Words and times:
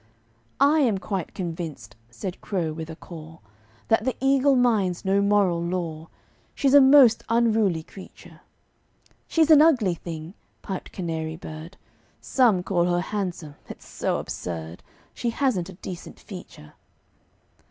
"I 0.59 0.79
am 0.79 0.97
quite 0.97 1.35
convinced," 1.35 1.95
said 2.09 2.41
Crow, 2.41 2.73
with 2.73 2.89
a 2.89 2.95
caw, 2.95 3.37
"That 3.87 4.03
the 4.03 4.15
Eagle 4.19 4.55
minds 4.55 5.05
no 5.05 5.21
moral 5.21 5.61
law, 5.63 6.07
She's 6.55 6.73
a 6.73 6.81
most 6.81 7.23
unruly 7.29 7.83
creature." 7.83 8.41
"She's 9.27 9.51
an 9.51 9.61
ugly 9.61 9.93
thing," 9.93 10.33
piped 10.63 10.91
Canary 10.91 11.35
Bird; 11.35 11.77
"Some 12.19 12.63
call 12.63 12.85
her 12.85 13.01
handsome 13.01 13.53
it's 13.69 13.87
so 13.87 14.17
absurd 14.17 14.81
She 15.13 15.29
hasn't 15.29 15.69
a 15.69 15.73
decent 15.73 16.19
feature." 16.19 16.73